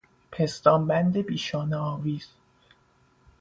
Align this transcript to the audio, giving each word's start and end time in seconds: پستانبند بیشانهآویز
پستانبند 0.31 1.17
بیشانهآویز 1.17 2.27